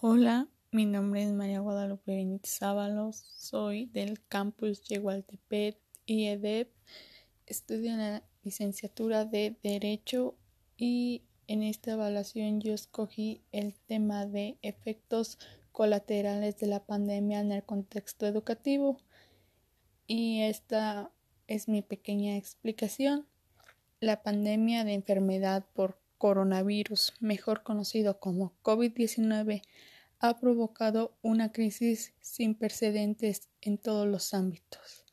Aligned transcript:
Hola, 0.00 0.46
mi 0.70 0.86
nombre 0.86 1.24
es 1.24 1.32
María 1.32 1.58
Guadalupe 1.58 2.14
Benítez 2.14 2.62
Ábalos, 2.62 3.16
soy 3.36 3.86
del 3.86 4.24
campus 4.28 4.84
Yegualtepec 4.84 5.76
y 6.06 6.26
EDEP, 6.26 6.70
estudio 7.46 7.90
en 7.90 7.98
la 7.98 8.22
licenciatura 8.44 9.24
de 9.24 9.56
Derecho 9.60 10.36
y 10.76 11.24
en 11.48 11.64
esta 11.64 11.94
evaluación 11.94 12.60
yo 12.60 12.74
escogí 12.74 13.42
el 13.50 13.74
tema 13.74 14.24
de 14.24 14.56
efectos 14.62 15.36
colaterales 15.72 16.56
de 16.58 16.68
la 16.68 16.86
pandemia 16.86 17.40
en 17.40 17.50
el 17.50 17.64
contexto 17.64 18.24
educativo 18.28 19.00
y 20.06 20.42
esta 20.42 21.10
es 21.48 21.66
mi 21.66 21.82
pequeña 21.82 22.36
explicación. 22.36 23.26
La 23.98 24.22
pandemia 24.22 24.84
de 24.84 24.94
enfermedad 24.94 25.66
por 25.74 25.98
coronavirus, 26.18 27.14
mejor 27.20 27.62
conocido 27.62 28.20
como 28.20 28.52
COVID-19, 28.62 29.62
ha 30.20 30.38
provocado 30.38 31.16
una 31.22 31.52
crisis 31.52 32.12
sin 32.20 32.54
precedentes 32.54 33.48
en 33.60 33.78
todos 33.78 34.06
los 34.06 34.34
ámbitos. 34.34 35.04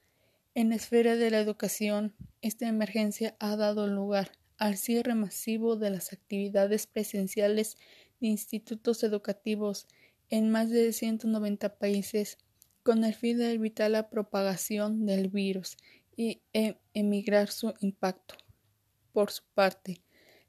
En 0.55 0.69
la 0.69 0.75
esfera 0.75 1.15
de 1.15 1.31
la 1.31 1.39
educación, 1.39 2.15
esta 2.41 2.67
emergencia 2.67 3.35
ha 3.39 3.55
dado 3.55 3.87
lugar 3.87 4.31
al 4.57 4.77
cierre 4.77 5.15
masivo 5.15 5.75
de 5.75 5.89
las 5.89 6.13
actividades 6.13 6.87
presenciales 6.87 7.77
de 8.19 8.27
institutos 8.27 9.03
educativos 9.03 9.87
en 10.29 10.49
más 10.49 10.69
de 10.69 10.93
190 10.93 11.77
países 11.77 12.37
con 12.83 13.03
el 13.03 13.13
fin 13.13 13.37
de 13.37 13.51
evitar 13.51 13.91
la 13.91 14.09
propagación 14.09 15.05
del 15.05 15.29
virus 15.29 15.77
y 16.15 16.41
e 16.53 16.77
emigrar 16.93 17.49
su 17.49 17.73
impacto. 17.81 18.35
Por 19.11 19.31
su 19.31 19.43
parte, 19.53 20.04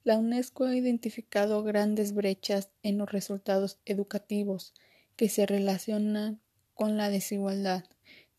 la 0.07 0.19
UNESCO 0.19 0.67
ha 0.67 0.77
identificado 0.77 1.65
grandes 1.65 2.15
brechas 2.15 2.71
en 2.85 2.97
los 2.97 3.11
resultados 3.11 3.81
educativos 3.85 4.73
que 5.17 5.29
se 5.29 5.47
relacionan 5.47 6.41
con 6.75 6.97
la 6.97 7.11
desigualdad, 7.11 7.83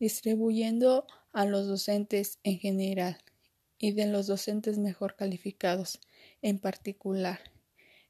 distribuyendo 0.00 1.06
a 1.30 1.44
los 1.44 1.66
docentes 1.66 2.38
en 2.42 2.58
general 2.58 3.18
y 3.76 3.92
de 3.92 4.06
los 4.06 4.26
docentes 4.26 4.78
mejor 4.78 5.14
calificados 5.14 6.00
en 6.40 6.58
particular, 6.58 7.38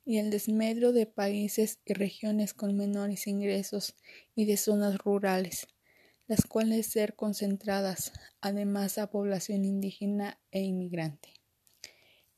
y 0.05 0.18
el 0.18 0.30
desmedro 0.30 0.92
de 0.92 1.06
países 1.06 1.80
y 1.84 1.94
regiones 1.94 2.55
con 2.55 2.77
menores 2.77 3.27
ingresos 3.27 3.96
y 4.36 4.44
de 4.44 4.56
zonas 4.56 4.98
rurales, 4.98 5.66
las 6.28 6.42
cuales 6.44 6.86
ser 6.86 7.16
concentradas 7.16 8.12
además 8.40 8.98
a 8.98 9.11
población 9.11 9.64
indígena 9.64 10.38
e 10.52 10.61
inmigrante 10.61 11.38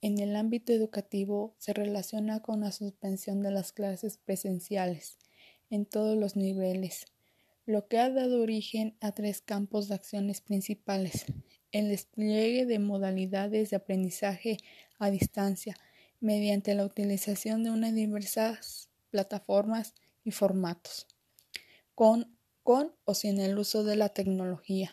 en 0.02 0.18
el 0.18 0.34
ámbito 0.36 0.72
educativo 0.72 1.54
se 1.58 1.72
relaciona 1.72 2.40
con 2.40 2.60
la 2.60 2.72
suspensión 2.72 3.42
de 3.42 3.50
las 3.50 3.72
clases 3.72 4.16
presenciales 4.16 5.18
en 5.68 5.84
todos 5.84 6.16
los 6.16 6.36
niveles, 6.36 7.04
lo 7.66 7.86
que 7.86 7.98
ha 7.98 8.10
dado 8.10 8.40
origen 8.40 8.96
a 9.00 9.12
tres 9.12 9.42
campos 9.42 9.88
de 9.88 9.94
acciones 9.94 10.40
principales. 10.40 11.26
El 11.70 11.88
despliegue 11.88 12.66
de 12.66 12.78
modalidades 12.78 13.70
de 13.70 13.76
aprendizaje 13.76 14.56
a 14.98 15.10
distancia 15.10 15.76
mediante 16.18 16.74
la 16.74 16.84
utilización 16.84 17.62
de 17.62 17.70
unas 17.70 17.94
diversas 17.94 18.88
plataformas 19.10 19.94
y 20.24 20.32
formatos, 20.32 21.06
con, 21.94 22.36
con 22.62 22.94
o 23.04 23.14
sin 23.14 23.40
el 23.40 23.58
uso 23.58 23.84
de 23.84 23.96
la 23.96 24.08
tecnología, 24.08 24.92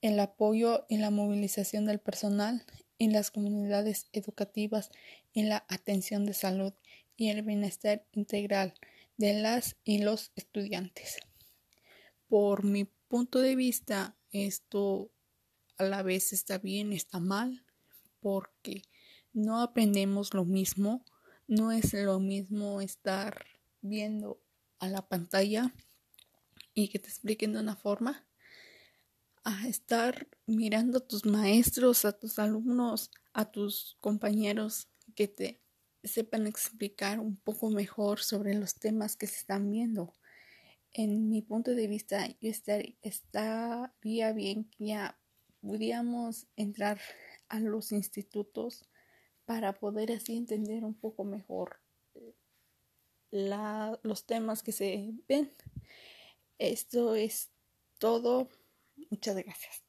el 0.00 0.18
apoyo 0.18 0.86
y 0.88 0.96
la 0.98 1.10
movilización 1.10 1.86
del 1.86 2.00
personal 2.00 2.64
en 3.04 3.12
las 3.12 3.30
comunidades 3.30 4.08
educativas, 4.12 4.90
en 5.34 5.48
la 5.48 5.64
atención 5.68 6.24
de 6.24 6.32
salud 6.32 6.72
y 7.16 7.28
el 7.28 7.42
bienestar 7.42 8.04
integral 8.12 8.74
de 9.16 9.34
las 9.34 9.76
y 9.84 10.02
los 10.02 10.32
estudiantes. 10.36 11.18
Por 12.28 12.64
mi 12.64 12.84
punto 12.84 13.40
de 13.40 13.56
vista, 13.56 14.16
esto 14.32 15.10
a 15.76 15.84
la 15.84 16.02
vez 16.02 16.32
está 16.32 16.58
bien, 16.58 16.92
está 16.92 17.20
mal, 17.20 17.64
porque 18.20 18.82
no 19.32 19.60
aprendemos 19.60 20.32
lo 20.32 20.44
mismo, 20.44 21.04
no 21.46 21.72
es 21.72 21.92
lo 21.92 22.20
mismo 22.20 22.80
estar 22.80 23.44
viendo 23.82 24.40
a 24.78 24.88
la 24.88 25.06
pantalla 25.06 25.74
y 26.72 26.88
que 26.88 26.98
te 26.98 27.08
expliquen 27.08 27.52
de 27.52 27.60
una 27.60 27.76
forma 27.76 28.26
a 29.44 29.68
estar 29.68 30.26
mirando 30.46 30.98
a 30.98 31.06
tus 31.06 31.26
maestros, 31.26 32.04
a 32.04 32.12
tus 32.12 32.38
alumnos, 32.38 33.10
a 33.32 33.50
tus 33.50 33.96
compañeros 34.00 34.88
que 35.14 35.28
te 35.28 35.60
sepan 36.02 36.46
explicar 36.46 37.20
un 37.20 37.36
poco 37.36 37.70
mejor 37.70 38.20
sobre 38.20 38.54
los 38.54 38.74
temas 38.74 39.16
que 39.16 39.26
se 39.26 39.36
están 39.36 39.70
viendo. 39.70 40.12
En 40.92 41.28
mi 41.28 41.42
punto 41.42 41.72
de 41.72 41.86
vista, 41.86 42.26
yo 42.40 42.50
estaría 43.02 44.32
bien 44.32 44.64
que 44.64 44.86
ya 44.86 45.18
pudiéramos 45.60 46.46
entrar 46.56 47.00
a 47.48 47.60
los 47.60 47.92
institutos 47.92 48.84
para 49.44 49.72
poder 49.74 50.12
así 50.12 50.36
entender 50.36 50.84
un 50.84 50.94
poco 50.94 51.24
mejor 51.24 51.80
los 53.30 54.26
temas 54.26 54.62
que 54.62 54.72
se 54.72 55.12
ven. 55.28 55.50
Esto 56.58 57.14
es 57.14 57.50
todo. 57.98 58.48
Muchas 59.10 59.36
gracias. 59.36 59.83